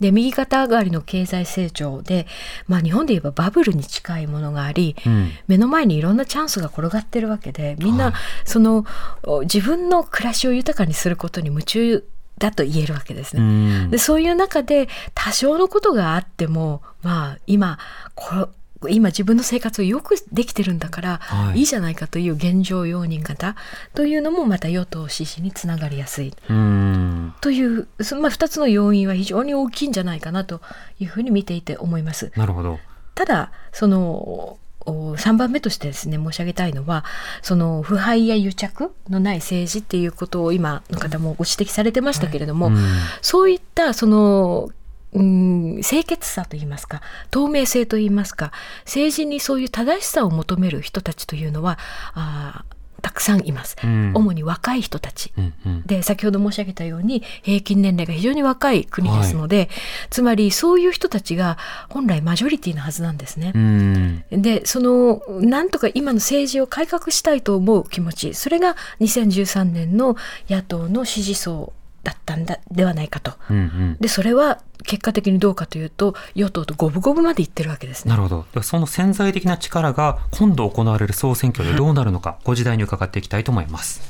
[0.00, 2.26] で右肩上がりの経済成長で、
[2.68, 5.30] まあ、日本で言えばバブルに近いものがあり、うん。
[5.46, 8.14] 目の前にいろんなチャンスが転がってるわけでみんな、はい。
[8.44, 8.84] その
[9.22, 12.04] お自分の暮らしを豊かにすることに夢中
[12.38, 13.86] だと言えるわけですうね。
[13.86, 13.90] ん。
[13.90, 17.78] でそういう中で多少のことがあってもまあ今
[18.14, 18.50] こ
[18.88, 23.56] 今自分の生活をよくできてるんだから、はいい、いじゃないかという現状容認型
[23.94, 30.60] というのもまた与党支持につながりやすいうんという、そまあ、2つの要因は非常に大きいんじゃないかなと
[30.98, 32.32] いうふうに見ていて思います。
[32.36, 32.78] なるほど。
[33.14, 37.04] ただそのお3番目としてですね申し上げたいのは
[37.42, 42.76] その腐敗や癒着のない政治っていうことを今の方もご指摘されてましたけれども、うん
[43.20, 44.70] そういったその
[45.12, 48.52] うん、清潔さといいますか透明性といいますか
[48.84, 51.78] 政治にそういう正しさを求める人たちというのは
[52.14, 54.12] あーたくさんいます、うん。
[54.14, 55.82] 主に若い人たち、うんうん。
[55.86, 59.68] で先ほど申し上げたように平均年齢が非常に若い国ですので、
[60.10, 61.56] つまりそういう人たちが
[61.88, 63.52] 本来マジョリティなはずなんですね。
[63.54, 64.24] うん。
[64.32, 70.16] でそのなんとか今の政治を改革したいと思う気持ちそれが2013年の
[70.50, 71.72] 野党の支持層
[72.06, 73.32] だったんだではないかと。
[73.50, 78.10] うんうんでそれは結果的にどうかというと与党と五分五分までいってるわけですね。
[78.10, 78.46] なるほど。
[78.52, 84.02] ではその潜在的な力が今度行われる総選挙でどうなるのか、 ご時代に伺っていきたいと思います。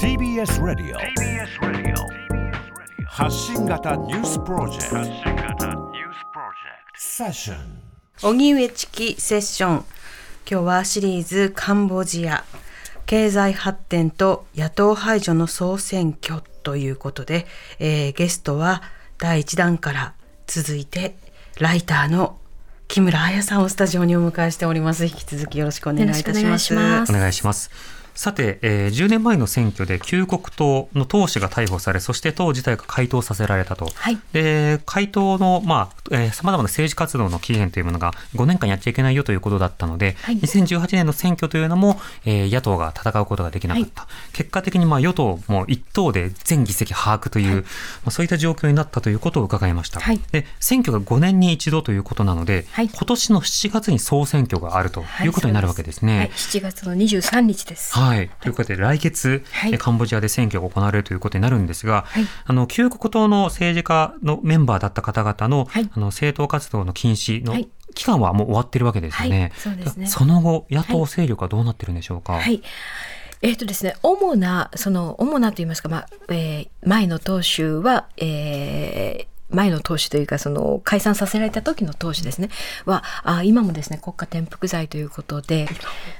[0.00, 0.98] TBS ラディオ
[3.06, 5.92] 発信型ニュースプロジェクト
[6.96, 7.58] セッション
[8.22, 9.84] 荻上チキセッション
[10.50, 12.44] 今日はシリーズカンボジア
[13.12, 17.46] 経済発展と野党排除の総選挙ということで、
[17.78, 18.82] えーゲストは
[19.18, 20.14] 第1弾から
[20.46, 21.14] 続いて
[21.60, 22.38] ライターの
[22.88, 25.04] 木村彩さんをスタジオにお迎えしております。
[25.04, 26.40] 引き続きよろしくお願いいたします。
[26.40, 27.12] よろしくお願いします。
[27.12, 28.01] お願いします。
[28.14, 33.88] さて、えー10年前の選挙で旧国党の党首が逮捕され、そして党自体が回答させられたと。
[33.94, 44.06] はいで、回答の、まあ、えーな政治活動の期限というものが5年間やっちゃいけないよということだったので、はい2018年の選挙というのも、えー野党が戦うことができなかった。
[44.32, 47.62] 結果的に、まあ、与党も一党で全議席把握という、ま
[48.06, 50.00] あ、そういった状況になったということを伺いました。
[50.00, 56.18] はいで、選挙が5年に一度ということなので、はい今年の7月に総選挙があるということになるわけですね。
[56.18, 57.92] はい、7月の23日です。
[58.02, 58.30] はい。
[58.40, 69.52] ということで、来月、はいえカンボジアで選挙が行われるということになるんですが、はいあの、旧国党の政治家のメンバーだった方々の、はいあの、政党活動の禁止のはい期間はもう終わってるわけですよね。
[69.64, 72.32] はいその後、野党勢力はどうなってるんでしょうか？
[72.34, 72.62] はい。
[73.42, 82.48] えーとですね、主な、その、主なと言いますか、まあ、えー前の党首は、えー前の党首というか、その、解散させられた時の党首ですね、
[82.84, 85.68] は、あ今もですね、国家転覆罪ということで、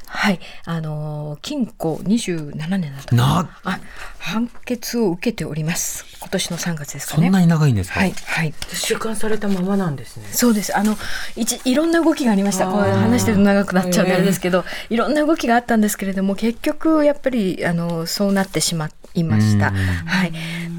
[0.06, 3.80] はい、あのー、禁錮27年だったかなあ、
[4.18, 6.04] 判決を受けております。
[6.20, 7.24] 今年の3月ですかね。
[7.24, 8.54] そんなに長いんですか、はい、はい。
[8.72, 10.76] 収監されたままなんですねそうです。
[10.76, 10.96] あの、
[11.34, 12.66] 一、いろんな動きがありました。
[12.66, 19.68] こう話してると長くなっちゃうんであれですけど、いろんな動きがあったんですけれども、結局、やっぱり、あの、そうなってしまいました。
[19.68, 20.32] うんはい。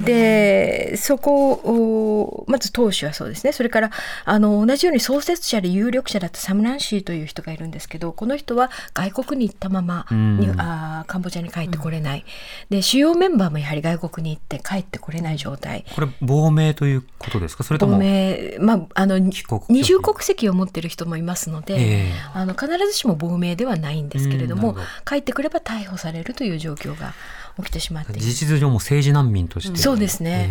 [0.04, 3.54] で、そこを、まず党首はそうですね。
[3.54, 3.92] それから、
[4.26, 12.26] あの、同じように創設者で有力者だったサムランシーという人がいるんですけど、この人は外国に行ったままに、うんあーカンボジアに帰ってこれない。
[12.70, 15.86] で、主要メンバーもやはり外国に行って帰ってこれない状態。
[15.96, 17.64] これ、亡命ということですか？
[17.64, 21.78] それとも、亡命、まあ、あの、二重国籍を持っている人もいますので、え
[22.10, 27.14] えあの必ずしも亡命ではないんですけれども、うん帰ってくれば逮捕されるという状況が
[27.58, 29.78] 起きてしまって事実上も政治難民として。
[29.78, 30.50] そうですね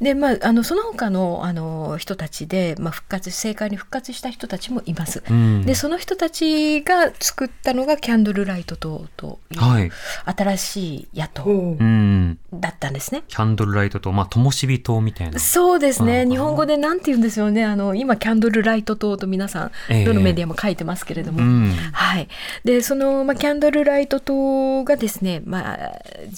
[0.00, 5.22] えで、まあ、あのその他のあの人たちで、まあ、復活政界に復活した人たちもいます。
[5.26, 9.90] えうんでその人たちが作ったのがキャンドルライト党という、はい。
[10.24, 12.38] 新しい野党うん。
[12.52, 13.22] だったんですね。
[13.28, 15.38] キャンドルライトと、まあ、灯火党みたいな。
[15.38, 21.72] そうですあねー日本語でなんて言うんですよねあの今キャンドルライト党と皆さんええどのメディアも書いてますけれども、うん。
[21.92, 22.28] はい、
[22.64, 25.92] でその、まあ、キャンドルライト党がですね、まあ、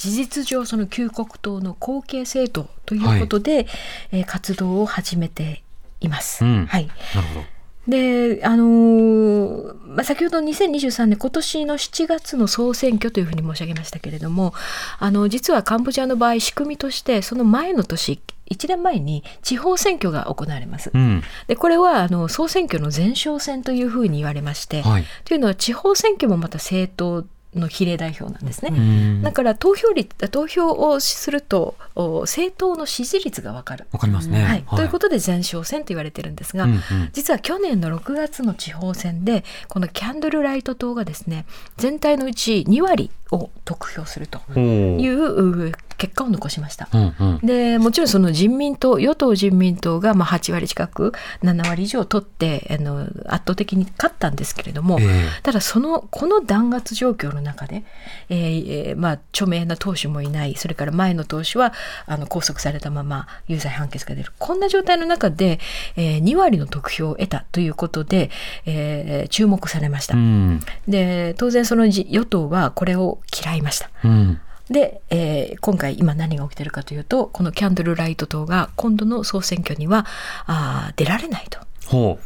[0.05, 3.67] 事実上その旧国党の後継政党ということで、
[4.13, 5.63] えー活動を始めて
[6.01, 6.45] います。
[6.45, 7.47] うんはい、なるほど。
[7.89, 14.55] で、あのーまあ、先ほど2023年今年の7月の総選挙というふうに申し上げましたけれども
[14.99, 20.91] あの実はカンボジアの場合仕組みとしてその前の年1年前に地方選挙が行われます。
[20.93, 21.23] うん。
[21.47, 25.05] でこれはあの総選挙の前哨戦というふうに言われまして、はい。
[25.25, 28.71] というのは地方選挙もまた政党の比例代表なんですね。
[28.73, 29.23] うん。
[29.23, 33.87] だから投票率投票をするとお政党の支持率がわかる。
[33.93, 34.43] わかりますね。
[34.45, 36.81] はいということで前哨戦と言われてるんですが、うんうん
[37.13, 46.89] 実は去年の6月の地方選でこのキャンドルライト党がですね全体のうち2割を得票するというう結果を残しました。
[46.93, 47.39] うんうん。
[47.47, 57.85] でもちろんその人民党与党人民党がまあ8割近く7割以上取ってあの圧倒的に勝ったんですけれども、ええただそのこの弾圧状況の中で、
[58.29, 61.73] えーえーまあ、著名な党首もいないそれから前の党首は
[62.07, 65.59] あの拘束されたまま有罪判決が出るこんな状態の中で、
[65.97, 68.31] えー2割の得票を得たということで、
[68.67, 70.17] えー注目されました。
[70.17, 70.61] うん。
[70.89, 73.91] で当然そのじ与党はこれを嫌いました。
[74.05, 74.41] うん。
[74.71, 80.07] で、えー今回今何が起きてるかというとこのキャンドルライト党が今度の総選挙には
[80.47, 81.59] あー出られないと。
[81.87, 82.19] ほ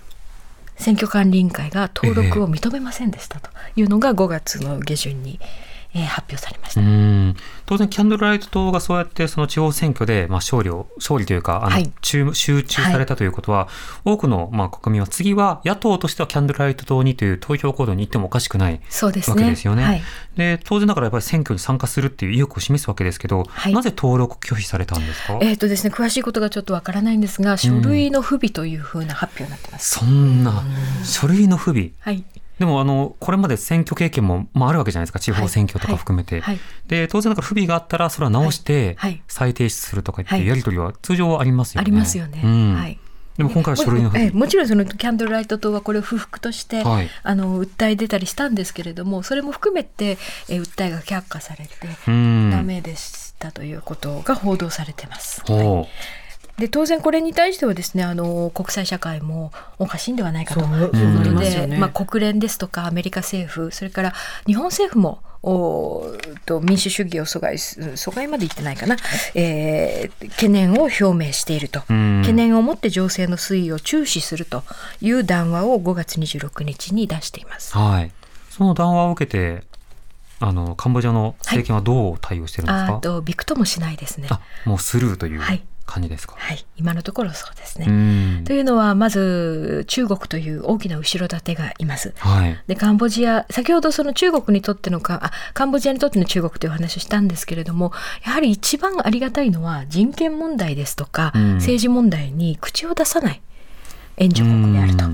[0.76, 5.40] 選挙管理委員会が登録を認めませんでしたというのが5月の下旬に、
[5.94, 6.80] えー発表されました。
[6.80, 13.68] うん当然、キャンドルライト党がそうやってその地方選挙でまあ勝利を、勝利というか、あのはい集集中されたということは、
[14.04, 19.36] 多くのまあ国民は次は野党としてはキャンドルライト党にという投票行動に行ってもおかしくないそうですね。
[19.36, 19.84] わけですよね。
[19.84, 20.02] はい。
[20.36, 29.98] で当然ながらやっぱり選挙に参加するっていう意欲を示すわけですけど、はいなぜ登録拒否されたんですか、えっ、とですね、詳しいことがちょっとわからないんですが、書類の不備というふうな発表になってます。
[29.98, 30.64] そんな
[31.04, 31.90] 書類の不備。
[32.00, 32.24] はい。
[32.58, 35.20] でもあのこれまで選挙経験も、まあ、あるわけじゃないですか。
[35.20, 36.54] 地方選挙とか含めて、はい。
[36.56, 39.10] はいで当然だから不備があったらそれは直してはい。
[39.12, 39.22] はい。
[39.28, 40.40] 再提出するとかってはい。
[40.40, 41.82] いうやり取りは通常はありますよね。
[41.82, 42.40] ありますよね。
[42.42, 42.74] うん。
[42.74, 42.98] はい。
[43.36, 44.26] でも今回は書類の不備。
[44.26, 47.08] ええもちろんそのキャンドルライト党はこれを不服として、はい。
[47.22, 51.72] あの訴え出たりしたんですけれどもそれも含めて、えー訴えが却下されて、
[52.08, 52.50] うん。
[52.50, 55.42] ダメでしたということが報道されてます。
[55.46, 55.86] ほ
[56.58, 60.88] で当然これに対してはですねあの国際社会もおかしいんではないかという
[61.18, 61.78] ことで、ね。
[61.78, 64.14] まあ、国連ですとかアメリカ政府それから
[64.46, 68.96] 日本政府もおと民主主義を阻害す阻害まで言ってないかな、
[69.34, 72.22] えー懸念を表明していると、うん。
[72.22, 74.62] 懸念を持って情勢の推移を注視すると
[75.00, 77.76] いう談話を5月26日に出しています。
[77.76, 78.10] うはい。
[78.50, 79.62] その談話を受けて
[80.40, 84.28] あのカンボジアの政権はどう対応してるんですか、あとびくともしないですね。
[84.30, 85.40] あもうスルーという。
[85.40, 86.34] はい感じですか？
[86.38, 87.86] はい、今のところそうですね。
[87.88, 92.14] うんというのはまず中国という大きな後ろ盾がいます。
[92.18, 92.62] はい。
[92.66, 97.92] でカンボジア先ほどその中国にとってのかあカンボジアにとっての中国というお話をしたんですけれども
[98.24, 103.42] やはり一番ありがたいのは人権問題ですとか、うん政治問題に口を出さない
[104.18, 105.04] 援助国であると。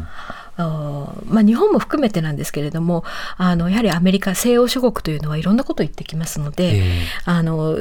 [0.56, 3.02] まあ、日本も含めてなんですけれども
[3.36, 7.76] あのやはりアメリカ西欧諸国というのはいろんなことを言ってきますので、ええあの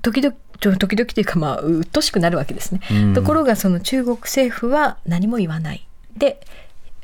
[0.00, 2.80] 時々ちょ時々というかまあ鬱陶しくなるわけですね。
[2.90, 5.86] うんところがその中国政府は何も言わない
[6.16, 6.40] で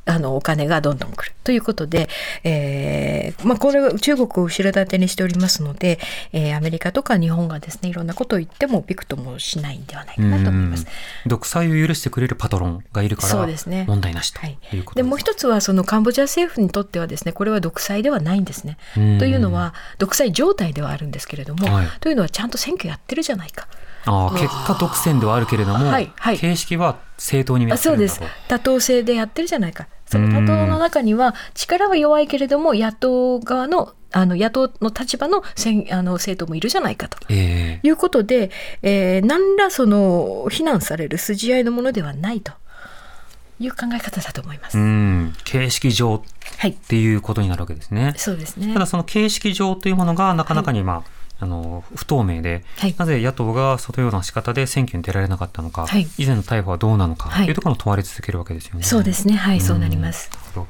[0.07, 1.32] あのお金がどんどん来る。
[1.44, 2.09] ということで、
[2.44, 5.98] えーまあ、これは中国を後ろ盾にしておりますので、
[6.32, 10.86] えーアメリカとか日本がですねいろんなことを言ってもびくともしないんではないかなと思います。
[11.24, 11.30] うん。
[11.30, 13.84] 独裁を許してくれるパトロンがいるからそうですね。
[13.88, 14.59] 問題なしとはい。
[14.72, 18.78] いうことでもう一つはそのカンボジア政府にとってはですねこれは独裁ではないんですね。
[18.96, 19.18] うん。
[19.18, 21.86] というのは独裁状態ではあるんですけれども、はい。
[22.00, 23.66] というのはちゃんと選挙やってるじゃないか。
[24.07, 28.20] ああ結果独占ではあるけれども、はいはい形式は正当にそうです。
[28.48, 37.18] 多党制でやってるじゃないかその多党の中には力は弱いけれども野党側のあの野党の立場の選あの政党もいるじゃないかと。
[37.28, 38.50] ええいうことで、
[38.82, 42.52] えー何らその非難される筋合いのものではないと
[43.59, 44.78] いう考え方だと思います。
[44.78, 46.20] うん、形式上っ
[46.59, 48.14] はい、ていうことになるわけですね。
[48.16, 48.80] そうですねた。
[48.80, 58.82] だその形式上というものがなかなかに、まあ、あの不透明で、はいなぜ野党がそのような仕方で選挙に出られなかったのか、はい以前の逮捕はどうなのか、はいというところを問われ続けるわけですよね。
[58.82, 59.34] そうですね。
[59.34, 60.30] はい、そうなります。
[60.30, 60.66] なるほど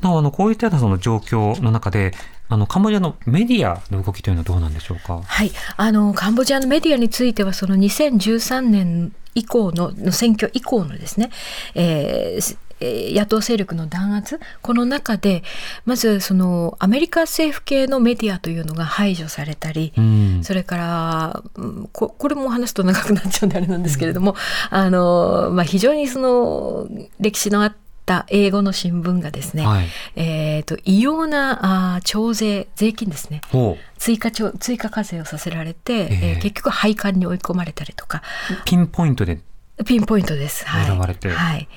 [0.00, 2.12] なおあのこういったようなその状況の中で
[2.48, 5.22] あのカンボジアのメディアの動きというのはどうなんでしょうか？
[5.24, 11.30] はい、あのカンボジアのメディアについてはその2013年以降のの選挙以降のですね、
[11.74, 14.40] えーすえー野党勢力の弾圧？
[14.60, 15.42] この中で
[15.84, 20.40] まずそのアメリカ政府系のメディアというのが排除されたり、うん。
[20.42, 24.36] それからうんここれも話すと長くなっちゃうんであれなんですけれども、
[24.70, 26.88] あのまあ、非常にその
[27.20, 33.40] 歴史のあった英語の新聞がですね、はい、えー、と異様なあー徴税税金ですね。
[33.50, 36.08] ほ追加徴追加課税をさせられて、ええ。
[36.10, 38.22] えー結局廃刊に追い込まれたりとか。
[38.50, 39.38] うピンポイントで
[39.84, 40.64] ピンポイントです。
[40.66, 41.28] はい、狙われて。
[41.30, 41.68] はい、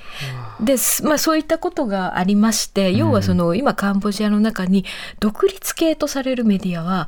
[0.59, 4.85] です、まあ、そういったことがありまして要はその、今カンボジアの中に
[5.19, 7.07] 独立系とされるメディアは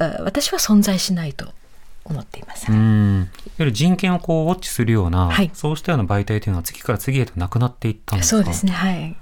[0.00, 1.52] あ私は存在しないと
[2.04, 2.72] 思っています。
[2.72, 3.18] うん。
[3.18, 3.26] いわ
[3.58, 5.50] ゆる人権をこうウォッチするような、はい。
[5.52, 8.36] そうしたような媒体というのは次から次へとなくなっていったんですか？
[8.38, 8.72] そうですね。
[8.72, 9.16] はい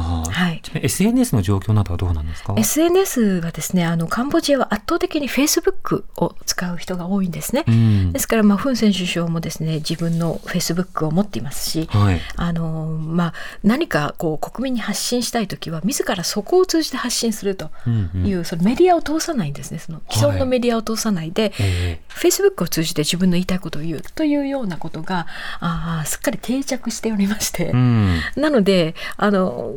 [0.00, 0.62] はい。
[0.74, 7.64] SNS の状況などはどうなんですか？SNS はですねあのカンボジアは圧倒的に Facebook を使う人が多いんですね。
[7.66, 8.12] うん。
[8.12, 12.20] ですから、まあ、フン・セン首相もですね自分の Facebook を持っていますし、はい。
[12.36, 18.26] あのまあ、何かこう国民に発信したい時は自らそこを通じて発信するとうんうん。
[18.26, 19.78] いう、そのメディアを通さないんですね。
[19.78, 25.26] その既存のメディアを通さないで、え Facebook を通じて自分の言いたいことを言うというようなことが
[25.60, 27.64] あーすっかり定着しておりまして。
[27.64, 28.20] え、うん。
[28.36, 29.74] なのであの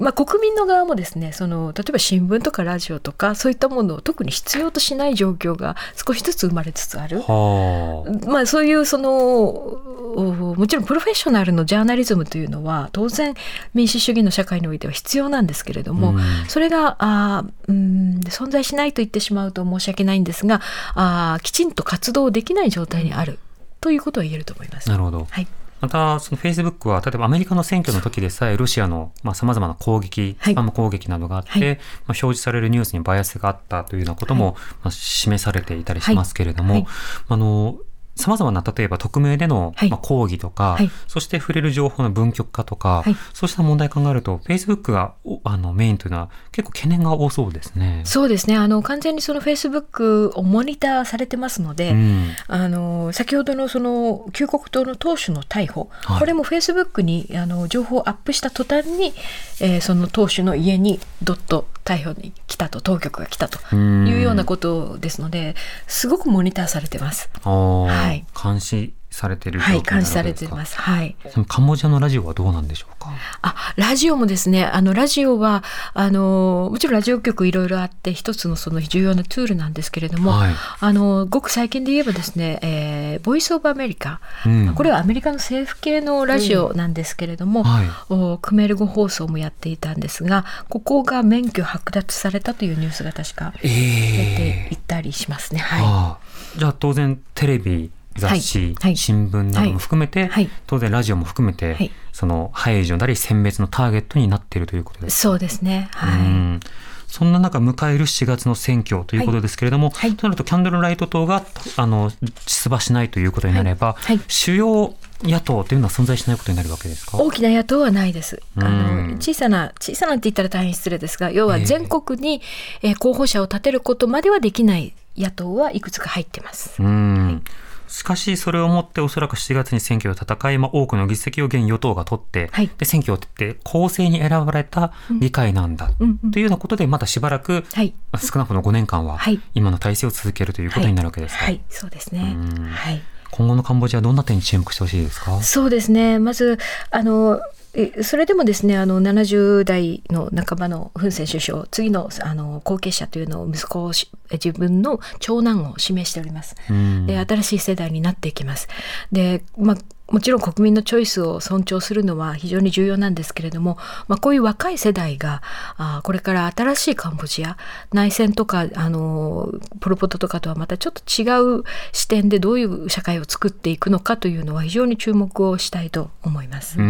[0.00, 7.20] まあ、国民の側もですねその例えば新聞とかラジオとかそういったものを特に必要としない状況が少しずつ生まれつつある。
[7.20, 13.34] はあまあ、そういうそのおもちろんプロフェッショナルのジャーナリズムというのは当然
[13.74, 20.62] 民主主義の社会においては必要なんですけれども、うんそれがあーうん存在しないと言ってしまうと申し訳ないんですが
[20.94, 23.38] あーきちんと活動できない状態にある
[23.80, 24.88] ということは言えると思います。
[24.88, 25.46] なるほどはい、
[25.80, 30.52] また、そのフェイスブックは、例えばアメリカの選挙の時でさえ、ロシアのさまざ、まな攻撃、はい。
[30.52, 31.60] スパム攻撃などがあって、はい。
[31.60, 31.76] まあ、
[32.08, 36.86] 表示されるニュースにバイアスがあったというようなことも、まあ、示されていたりしますけれども、はい。
[37.28, 37.78] あの、
[38.20, 39.90] さまざまな、例えば匿名での、はい。
[39.90, 40.90] まあ、抗議とか、はい。
[41.08, 43.16] そして触れる情報の分極化とか、はい。
[43.32, 48.02] そうした問題考えると、Facebook がおあのメインというのは結構懸念が多そうですね。
[48.04, 48.56] そうですね。
[48.56, 52.28] あの完全にそのフェイスブックをモニターされてますので、うん。
[52.46, 56.18] あの先ほどのその旧国党の党首の逮捕、はい。
[56.20, 59.12] これもフェイスブックにあの情報をアップした途端に、
[59.60, 64.06] えーその党首の家にドッと逮捕に来たと当局が来たとうん。
[64.06, 65.54] いうようなことですので
[65.86, 67.30] すごくモニターされてます。
[67.44, 68.24] はい。
[68.40, 70.76] 監視されているはい、監視されてます。
[70.76, 71.16] はい。
[71.30, 73.10] そのカンボジアのラジオはどうなんでしょうか？
[73.42, 95.60] あ、ラジオもですね、あの、ラジオは、あの、もちろんラジオ局いろいろあって、一つのその重要なツールなんですけれども、はいあの、ごく最近で言えばですね、えーボイスオブアメリカ、うんこれはアメリカの政府系のラジオなんですけれども、はいおクメール語放送もやっていたんですが、ここが免許剥奪されたというニュースが確かえ出えていったりしますね。
[95.60, 95.82] はい。
[95.82, 98.74] ああじゃあ当然テレビ雑誌、はい。
[98.80, 98.96] はい。
[98.96, 100.50] 新聞なども含めて、はい。
[100.66, 101.90] 当然ラジオも含めて、はい。
[102.12, 105.20] その排除なり殲滅のターゲットになっているということです。
[105.20, 105.88] そうですね。
[105.92, 106.20] はい。
[106.20, 106.60] うん。
[107.06, 110.14] そんな中迎える7月の選挙ということですけれども、はい。
[110.14, 111.42] となるとキャンドルライト党が
[111.76, 112.12] あの
[112.46, 114.16] 出馬しないということになれば、はい。
[114.16, 114.24] はい。
[114.28, 117.18] 主要野党というのは存在しないことになるわけですか？
[117.18, 118.40] 大きな野党はないです。
[118.56, 119.10] あうん。
[119.12, 122.42] の小さな小さなって言ったら大変失礼ですが、要は全国に、
[122.82, 126.80] えー候補者を立てることまではできない野党はいくつか入ってます。
[126.80, 127.42] うん
[127.90, 132.70] しかしそれをもっておそらく7月に選挙を戦い、まあ、多くの議席を現与党が取って、はい。
[132.78, 136.30] で選挙を取って公正に選ばれた議会なんだ、うんうん。
[136.30, 137.92] というようなことでまだしばらく、はい。
[138.16, 139.40] 少なくとも5年間ははい。
[139.54, 142.36] 今の体制を続けるということになるわけですか、はい、そうですね。
[142.36, 142.64] うん。
[142.68, 143.02] はい。
[143.32, 145.40] 今後のカンボジアどんな点に注目してほしいですか？
[145.42, 146.18] そうですね。
[146.18, 146.58] まず
[146.90, 147.59] あのえ
[148.02, 156.56] それでもですねあの70代の半ばのフン・セン首相次のあの後継者というのを息子をし自分の長男を指名しております。
[156.68, 158.68] うんで新しい世代になっていきます。
[159.12, 159.78] で、まあ
[160.10, 165.42] もちろん国民のチョイスを尊重するのは非常に重要なんですけれども、まあ、こういう若い世代が
[165.76, 167.56] あこれから新しいカンボジア
[167.92, 176.78] 内戦とかあのポル・ポトとかとはまたちょっと違う視点でどういう社会を作っていくのかというのは非常に注目をしたいと思います。
[176.78, 176.82] う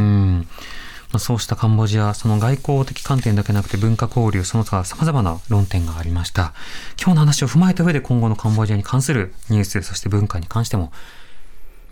[1.18, 6.52] そうしたカンボジア、その外交的観点だけなくて文化交流、その他様々な論点がありました。
[7.00, 10.92] 今日の話を踏まえた上で今後のカンボジアに関するニュース、そして文化に関しても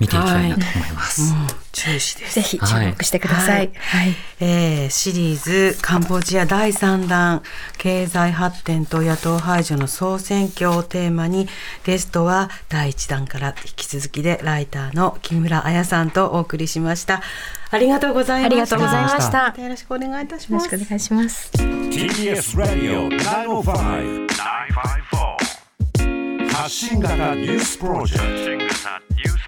[0.00, 1.34] 見ていきたいなと思います。
[1.72, 2.34] 注視です。
[2.36, 3.70] ぜひ注目してください。
[3.74, 4.14] はい。
[4.40, 7.42] えーシリーズカンボジア第3弾
[7.76, 11.48] 経済発展と野党排除の総選挙をテーマに
[11.84, 17.22] ゲストは第1弾から引き続きでライターの木村彩さんとお送りしました。
[17.70, 19.54] ありがとうございましたありがとうございました。
[19.62, 20.64] よろしくお願いいたします。
[20.64, 21.50] よろしくお願いします。
[21.52, 28.64] TBS Radio 905 954発信型ニュースプロジェク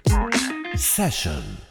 [0.75, 1.70] セッション